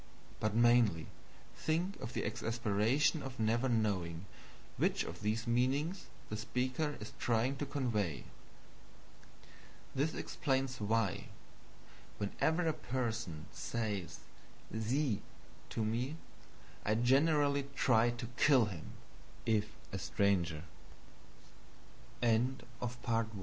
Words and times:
But 0.39 0.55
mainly, 0.55 1.05
think 1.55 1.95
of 2.01 2.13
the 2.13 2.23
exasperation 2.25 3.21
of 3.21 3.39
never 3.39 3.69
knowing 3.69 4.25
which 4.77 5.03
of 5.03 5.21
these 5.21 5.45
meanings 5.45 6.07
the 6.27 6.37
speaker 6.37 6.97
is 6.99 7.13
trying 7.19 7.57
to 7.57 7.67
convey. 7.67 8.23
This 9.93 10.15
explains 10.15 10.81
why, 10.81 11.25
whenever 12.17 12.65
a 12.65 12.73
person 12.73 13.45
says 13.51 14.21
SIE 14.75 15.19
to 15.69 15.85
me, 15.85 16.15
I 16.83 16.95
generally 16.95 17.67
try 17.75 18.09
to 18.09 18.25
kill 18.37 18.65
him, 18.65 18.93
if 19.45 19.69
a 19.91 19.99
stranger. 19.99 20.63
Now 22.23 22.49
observe 22.81 23.05
th 23.33 23.39